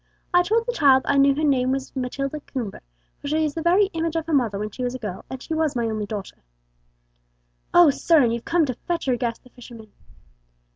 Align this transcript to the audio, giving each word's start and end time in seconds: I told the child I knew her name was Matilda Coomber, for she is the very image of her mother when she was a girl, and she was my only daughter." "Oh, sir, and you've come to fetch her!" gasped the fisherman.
I 0.33 0.41
told 0.41 0.65
the 0.65 0.73
child 0.73 1.03
I 1.05 1.17
knew 1.19 1.35
her 1.35 1.43
name 1.43 1.69
was 1.71 1.95
Matilda 1.95 2.39
Coomber, 2.39 2.81
for 3.19 3.27
she 3.27 3.45
is 3.45 3.53
the 3.53 3.61
very 3.61 3.85
image 3.93 4.15
of 4.15 4.25
her 4.25 4.33
mother 4.33 4.57
when 4.57 4.71
she 4.71 4.83
was 4.83 4.95
a 4.95 4.97
girl, 4.97 5.25
and 5.29 5.39
she 5.43 5.53
was 5.53 5.75
my 5.75 5.85
only 5.85 6.07
daughter." 6.07 6.37
"Oh, 7.71 7.91
sir, 7.91 8.23
and 8.23 8.33
you've 8.33 8.43
come 8.43 8.65
to 8.65 8.73
fetch 8.87 9.05
her!" 9.05 9.15
gasped 9.15 9.43
the 9.43 9.51
fisherman. 9.51 9.91